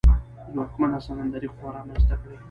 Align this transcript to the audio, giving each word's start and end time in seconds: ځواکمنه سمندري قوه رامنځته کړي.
ځواکمنه 0.53 0.97
سمندري 1.05 1.49
قوه 1.55 1.69
رامنځته 1.77 2.15
کړي. 2.21 2.37